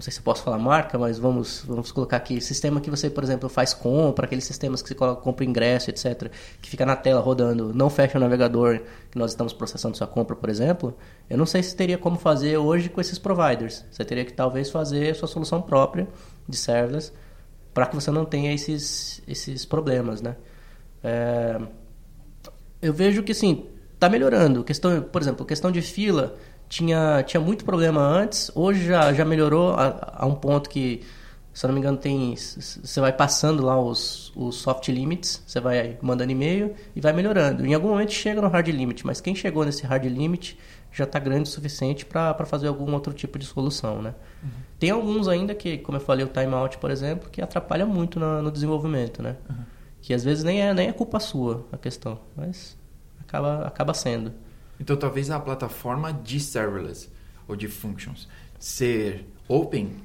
[0.00, 3.10] não sei se eu posso falar marca, mas vamos, vamos colocar aqui, sistema que você,
[3.10, 6.30] por exemplo, faz compra, aqueles sistemas que você coloca, compra ingresso, etc.,
[6.62, 10.34] que fica na tela rodando, não fecha o navegador que nós estamos processando sua compra,
[10.34, 10.96] por exemplo,
[11.28, 13.84] eu não sei se teria como fazer hoje com esses providers.
[13.90, 16.08] Você teria que talvez fazer sua solução própria
[16.48, 17.12] de serverless
[17.74, 20.34] para que você não tenha esses, esses problemas, né?
[21.04, 21.60] É,
[22.80, 24.64] eu vejo que, sim, está melhorando.
[24.64, 26.38] Questão, por exemplo, questão de fila
[26.70, 31.02] tinha, tinha muito problema antes, hoje já, já melhorou a, a um ponto que,
[31.52, 32.36] se eu não me engano, tem.
[32.36, 37.66] Você vai passando lá os, os soft limits, você vai mandando e-mail e vai melhorando.
[37.66, 40.56] Em algum momento chega no hard limit, mas quem chegou nesse hard limit
[40.92, 44.14] já está grande o suficiente para fazer algum outro tipo de solução, né?
[44.40, 44.50] Uhum.
[44.78, 48.42] Tem alguns ainda que, como eu falei, o timeout, por exemplo, que atrapalha muito no,
[48.42, 49.36] no desenvolvimento, né?
[49.48, 49.56] Uhum.
[50.00, 52.78] Que às vezes nem é, nem é culpa sua a questão, mas
[53.20, 54.32] acaba, acaba sendo.
[54.80, 57.10] Então, talvez a plataforma de serverless
[57.46, 58.26] ou de functions
[58.58, 59.96] ser open,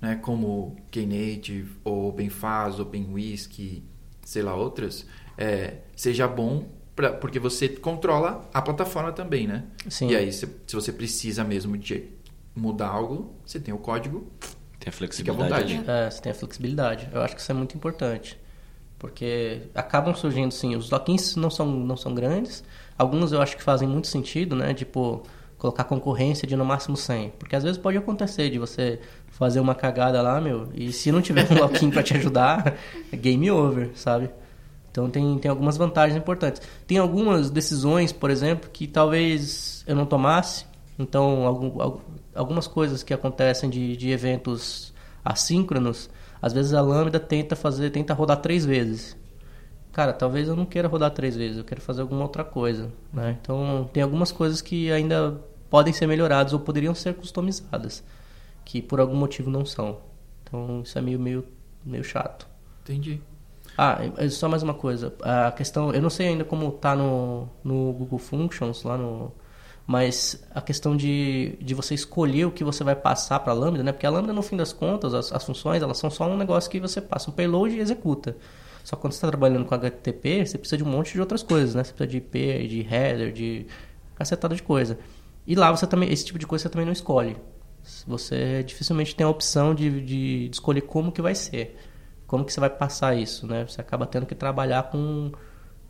[0.00, 3.82] né, como Knative ou OpenFaz, OpenWhisk,
[4.22, 5.06] sei lá outras,
[5.36, 9.64] é, seja bom pra, porque você controla a plataforma também, né?
[9.88, 10.08] Sim.
[10.08, 12.08] E aí, se, se você precisa mesmo de
[12.54, 14.30] mudar algo, você tem o código.
[14.78, 15.82] Tem a flexibilidade.
[15.86, 17.08] É, você tem a flexibilidade.
[17.12, 18.38] Eu acho que isso é muito importante.
[18.98, 22.64] Porque acabam surgindo, sim, os lockins não são, não são grandes,
[22.96, 24.72] Alguns eu acho que fazem muito sentido, né?
[24.74, 25.22] Tipo,
[25.58, 27.30] colocar concorrência de no máximo 100.
[27.38, 31.20] Porque às vezes pode acontecer de você fazer uma cagada lá, meu, e se não
[31.22, 32.76] tiver um lock-in para te ajudar,
[33.10, 34.30] é game over, sabe?
[34.90, 36.62] Então tem, tem algumas vantagens importantes.
[36.86, 40.66] Tem algumas decisões, por exemplo, que talvez eu não tomasse.
[40.96, 42.00] Então, algum,
[42.34, 48.12] algumas coisas que acontecem de, de eventos assíncronos, Às vezes a Lambda tenta fazer, tenta
[48.12, 49.16] rodar três vezes.
[49.94, 53.38] Cara, talvez eu não queira rodar três vezes, eu quero fazer alguma outra coisa, né?
[53.40, 58.02] Então tem algumas coisas que ainda podem ser melhoradas ou poderiam ser customizadas,
[58.64, 59.98] que por algum motivo não são.
[60.42, 61.44] Então isso é meio meio
[61.84, 62.48] meio chato.
[62.82, 63.20] Entendi.
[63.78, 63.98] Ah,
[64.30, 65.14] só mais uma coisa.
[65.22, 69.32] A questão, eu não sei ainda como tá no, no Google Functions lá no
[69.86, 73.82] mas a questão de, de você escolher o que você vai passar para a Lambda,
[73.82, 73.92] né?
[73.92, 76.70] Porque a Lambda, no fim das contas, as, as funções, elas são só um negócio
[76.70, 78.34] que você passa um payload e executa.
[78.84, 81.42] Só que quando você está trabalhando com HTTP, você precisa de um monte de outras
[81.42, 81.82] coisas, né?
[81.82, 83.66] Você precisa de IP, de header, de
[84.14, 84.98] cacetada de coisa.
[85.46, 87.36] E lá você também, esse tipo de coisa você também não escolhe.
[88.06, 91.76] Você dificilmente tem a opção de, de, de escolher como que vai ser.
[92.26, 93.66] Como que você vai passar isso, né?
[93.66, 95.32] Você acaba tendo que trabalhar com,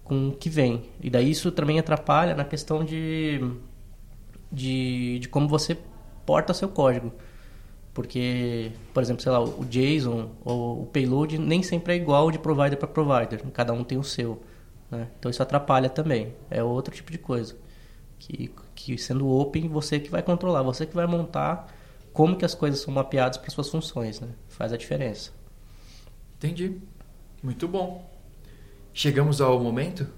[0.02, 0.88] com o que vem.
[1.02, 3.40] E daí isso também atrapalha na questão de
[4.54, 5.76] de, de como você
[6.24, 7.12] porta seu código.
[7.94, 12.40] Porque, por exemplo, sei lá, o JSON ou o payload nem sempre é igual de
[12.40, 13.40] provider para provider.
[13.52, 14.42] Cada um tem o seu.
[14.90, 15.08] Né?
[15.16, 16.34] Então isso atrapalha também.
[16.50, 17.56] É outro tipo de coisa.
[18.18, 21.72] Que, que sendo open, você que vai controlar, você que vai montar
[22.12, 24.20] como que as coisas são mapeadas para suas funções.
[24.20, 24.28] Né?
[24.48, 25.30] Faz a diferença.
[26.36, 26.76] Entendi.
[27.40, 28.10] Muito bom.
[28.92, 30.08] Chegamos ao momento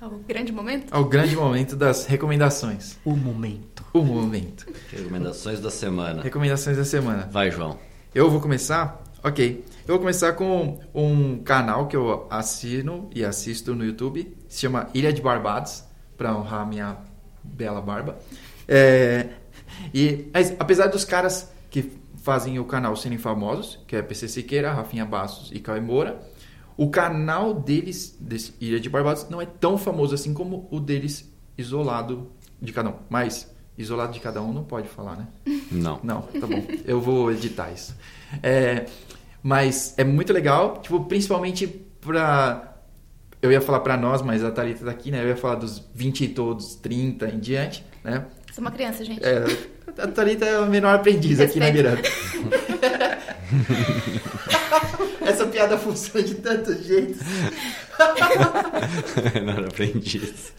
[0.00, 0.92] ao grande momento?
[0.92, 2.98] Ao grande momento das recomendações.
[3.04, 3.84] O momento.
[3.92, 4.66] O momento.
[4.90, 6.22] Recomendações da semana.
[6.22, 7.28] Recomendações da semana.
[7.30, 7.78] Vai, João.
[8.14, 9.02] Eu vou começar?
[9.22, 9.62] Ok.
[9.86, 14.34] Eu vou começar com um canal que eu assino e assisto no YouTube.
[14.48, 15.84] Se chama Ilha de Barbados,
[16.16, 16.96] para honrar a minha
[17.42, 18.18] bela barba.
[18.66, 19.28] É,
[19.92, 25.04] e apesar dos caras que fazem o canal serem famosos, que é PC Siqueira, Rafinha
[25.04, 26.20] Bastos e Caio Moura,
[26.80, 31.30] o canal deles, desse Ilha de Barbados, não é tão famoso assim como o deles
[31.58, 32.94] isolado de cada um.
[33.10, 35.26] Mas isolado de cada um não pode falar, né?
[35.70, 36.00] Não.
[36.02, 36.64] Não, tá bom.
[36.86, 37.94] Eu vou editar isso.
[38.42, 38.86] É,
[39.42, 42.78] mas é muito legal, tipo, principalmente pra.
[43.42, 45.22] Eu ia falar pra nós, mas a Thalita tá aqui, né?
[45.22, 48.24] Eu ia falar dos 20 e todos, 30 em diante, né?
[48.50, 49.22] Você é uma criança, gente.
[49.22, 49.44] É,
[49.98, 51.62] a Thalita é a menor aprendiz Respeito.
[51.62, 52.02] aqui na Miranda.
[55.30, 57.20] Essa piada funciona de tantos jeitos.
[59.44, 60.52] Não aprendi isso.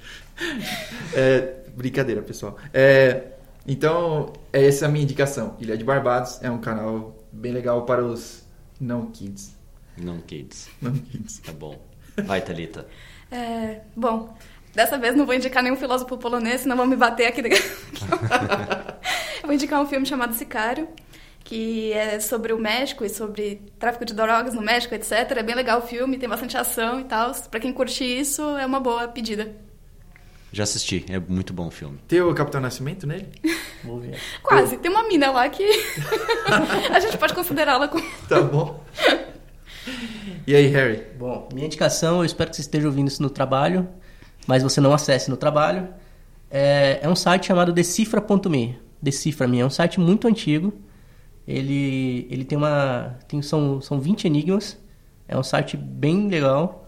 [1.14, 2.58] É, brincadeira, pessoal.
[2.74, 3.24] É,
[3.68, 5.56] então, essa é a minha indicação.
[5.60, 8.44] Ilha de Barbados é um canal bem legal para os
[8.80, 9.56] não kids.
[9.98, 10.70] Não kids.
[10.82, 11.40] Não kids.
[11.40, 11.78] Tá bom.
[12.26, 12.88] Vai, Thalita.
[13.32, 14.36] É, bom,
[14.74, 17.42] dessa vez não vou indicar nenhum filósofo polonês, senão vão me bater aqui.
[19.44, 20.88] vou indicar um filme chamado Sicário
[21.44, 25.12] que é sobre o México e sobre tráfico de drogas no México, etc.
[25.12, 27.34] É bem legal o filme, tem bastante ação e tal.
[27.50, 29.54] Para quem curte isso, é uma boa pedida.
[30.54, 31.98] Já assisti, é muito bom o filme.
[32.08, 33.28] Tem o Capitão Nascimento nele?
[33.84, 34.20] Vou ver.
[34.44, 35.64] Quase, tem uma mina lá que
[36.94, 38.04] a gente pode considerá-la como.
[38.28, 38.84] Tá bom.
[40.46, 41.04] E aí, Harry?
[41.18, 43.88] Bom, minha indicação, eu espero que você esteja ouvindo isso no trabalho,
[44.46, 45.88] mas você não acesse no trabalho.
[46.50, 48.78] É, é um site chamado decifra.me.
[49.02, 50.74] Decifra.me é um site muito antigo
[51.48, 53.16] ele, ele tem uma.
[53.28, 54.78] Tem, são, são 20 enigmas.
[55.28, 56.88] É um site bem legal.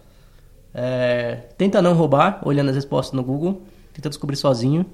[0.74, 3.63] É, tenta não roubar, olhando as respostas no Google.
[3.94, 4.86] Tenta descobrir sozinho.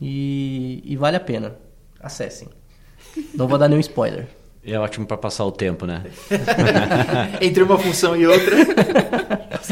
[0.00, 1.56] E, e vale a pena.
[2.00, 2.48] Acessem.
[3.34, 4.28] Não vou dar nenhum spoiler.
[4.66, 6.02] É ótimo para passar o tempo, né?
[7.38, 8.56] Entre uma função e outra.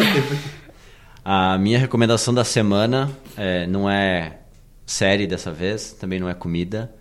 [1.25, 4.41] a minha recomendação da semana é, não é
[4.85, 6.93] série dessa vez, também não é comida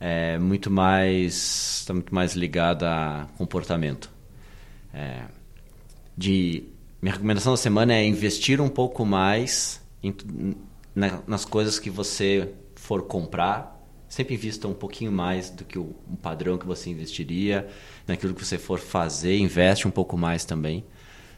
[0.00, 4.10] é muito mais está muito mais ligada a comportamento.
[4.92, 5.24] É,
[6.16, 6.64] de
[7.00, 10.14] minha recomendação da semana é investir um pouco mais em,
[10.94, 13.76] na, nas coisas que você for comprar.
[14.08, 17.68] Sempre invista um pouquinho mais do que o um padrão que você investiria.
[18.06, 20.84] Naquilo que você for fazer, investe um pouco mais também.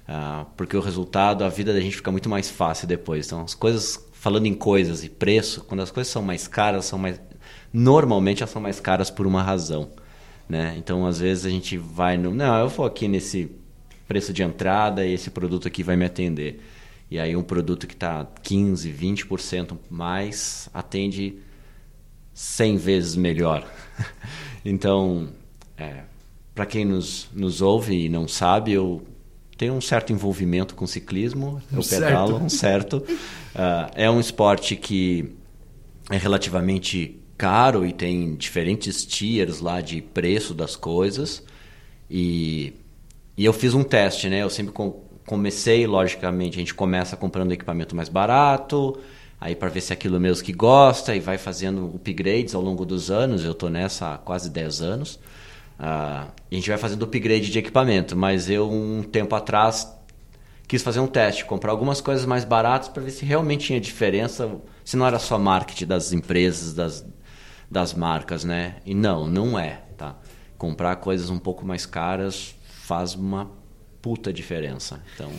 [0.08, 3.26] Uh, porque o resultado, a vida da gente fica muito mais fácil depois.
[3.26, 6.98] Então, as coisas, falando em coisas e preço, quando as coisas são mais caras, são
[6.98, 7.20] mais,
[7.72, 9.90] normalmente elas são mais caras por uma razão.
[10.48, 10.74] Né?
[10.78, 12.34] Então, às vezes, a gente vai no.
[12.34, 13.50] Não, eu vou aqui nesse
[14.08, 16.60] preço de entrada e esse produto aqui vai me atender.
[17.10, 21.36] E aí, um produto que está 15%, 20% mais atende
[22.34, 23.64] 100 vezes melhor.
[24.64, 25.28] então,
[25.76, 26.02] é,
[26.54, 29.02] para quem nos, nos ouve e não sabe, eu
[29.56, 32.96] tenho um certo envolvimento com ciclismo, eu pedalo, um certo.
[32.96, 35.32] Uh, é um esporte que
[36.08, 41.42] é relativamente caro e tem diferentes tiers lá de preço das coisas.
[42.10, 42.74] E,
[43.34, 44.42] e eu fiz um teste, né?
[44.42, 44.74] Eu sempre
[45.24, 49.00] comecei, logicamente, a gente começa comprando equipamento mais barato,
[49.40, 52.84] aí para ver se é aquilo mesmo que gosta e vai fazendo upgrades ao longo
[52.84, 53.42] dos anos.
[53.42, 55.14] Eu estou nessa há quase 10 anos.
[55.14, 59.90] Uh, a gente vai fazendo upgrade de equipamento, mas eu, um tempo atrás,
[60.68, 64.60] quis fazer um teste, comprar algumas coisas mais baratas para ver se realmente tinha diferença,
[64.84, 67.02] se não era só marketing das empresas, das,
[67.70, 68.76] das marcas, né?
[68.84, 70.16] E não, não é, tá?
[70.58, 73.50] Comprar coisas um pouco mais caras faz uma
[74.02, 75.00] puta diferença.
[75.14, 75.30] Então,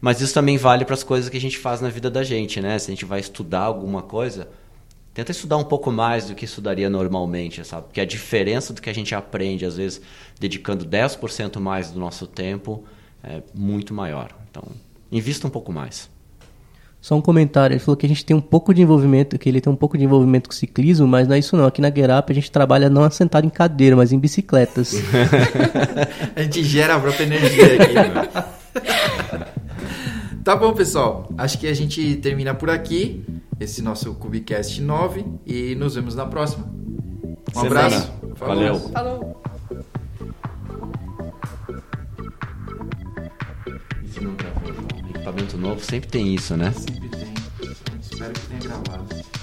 [0.00, 2.60] mas isso também vale para as coisas que a gente faz na vida da gente,
[2.60, 2.78] né?
[2.78, 4.48] Se a gente vai estudar alguma coisa,
[5.12, 7.86] tenta estudar um pouco mais do que estudaria normalmente, sabe?
[7.86, 10.00] Porque a diferença do que a gente aprende, às vezes,
[10.40, 12.84] dedicando 10% mais do nosso tempo,
[13.22, 14.34] é muito maior.
[14.50, 14.64] Então,
[15.12, 16.08] invista um pouco mais.
[17.04, 19.60] Só um comentário, ele falou que a gente tem um pouco de envolvimento, que ele
[19.60, 21.66] tem um pouco de envolvimento com ciclismo, mas não é isso não.
[21.66, 24.94] Aqui na Gerup a gente trabalha não sentado em cadeira, mas em bicicletas.
[26.34, 28.44] a gente gera a própria energia aqui, né?
[30.42, 31.28] Tá bom, pessoal.
[31.36, 33.22] Acho que a gente termina por aqui
[33.60, 36.66] esse nosso Cubicast 9 e nos vemos na próxima.
[37.54, 37.80] Um Semana.
[37.86, 38.12] abraço.
[38.34, 38.56] Falou.
[38.56, 38.80] Valeu.
[38.80, 39.42] Falou.
[45.34, 46.70] Equipamento novo sempre tem isso, né?
[46.70, 47.34] Sempre tem.
[48.00, 49.33] Espero que tenha gravado.